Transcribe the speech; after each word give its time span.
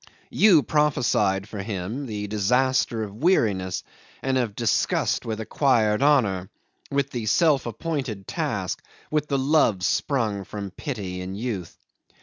You 0.31 0.63
prophesied 0.63 1.47
for 1.47 1.61
him 1.61 2.07
the 2.07 2.25
disaster 2.25 3.03
of 3.03 3.13
weariness 3.13 3.83
and 4.23 4.35
of 4.35 4.55
disgust 4.55 5.27
with 5.27 5.39
acquired 5.39 6.01
honour, 6.01 6.49
with 6.89 7.11
the 7.11 7.27
self 7.27 7.67
appointed 7.67 8.27
task, 8.27 8.81
with 9.11 9.27
the 9.27 9.37
love 9.37 9.83
sprung 9.85 10.43
from 10.43 10.71
pity 10.71 11.21
and 11.21 11.37
youth. 11.37 11.77